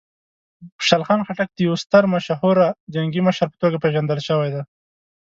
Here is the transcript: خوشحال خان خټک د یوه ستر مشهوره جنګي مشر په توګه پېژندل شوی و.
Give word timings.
خوشحال 0.77 1.03
خان 1.07 1.19
خټک 1.27 1.49
د 1.53 1.57
یوه 1.67 1.77
ستر 1.83 2.03
مشهوره 2.13 2.67
جنګي 2.93 3.21
مشر 3.27 3.47
په 3.51 3.57
توګه 3.61 3.77
پېژندل 3.83 4.19
شوی 4.27 4.49
و. 4.53 4.55